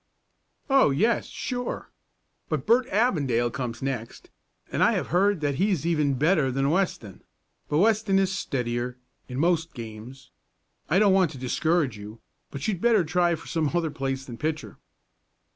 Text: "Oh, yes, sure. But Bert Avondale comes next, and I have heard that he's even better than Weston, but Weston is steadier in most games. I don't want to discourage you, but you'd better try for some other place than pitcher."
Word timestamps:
"Oh, 0.67 0.89
yes, 0.89 1.27
sure. 1.27 1.91
But 2.49 2.65
Bert 2.65 2.87
Avondale 2.87 3.51
comes 3.51 3.83
next, 3.83 4.31
and 4.71 4.81
I 4.83 4.93
have 4.93 5.09
heard 5.09 5.41
that 5.41 5.57
he's 5.61 5.85
even 5.85 6.15
better 6.15 6.49
than 6.51 6.71
Weston, 6.71 7.21
but 7.69 7.77
Weston 7.77 8.17
is 8.17 8.31
steadier 8.31 8.97
in 9.27 9.37
most 9.37 9.75
games. 9.75 10.31
I 10.89 10.97
don't 10.97 11.13
want 11.13 11.29
to 11.33 11.37
discourage 11.37 11.99
you, 11.99 12.19
but 12.49 12.67
you'd 12.67 12.81
better 12.81 13.03
try 13.03 13.35
for 13.35 13.45
some 13.45 13.69
other 13.75 13.91
place 13.91 14.25
than 14.25 14.39
pitcher." 14.39 14.79